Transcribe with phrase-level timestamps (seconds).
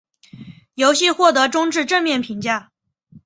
[0.73, 2.71] 游戏获得中至正面评价。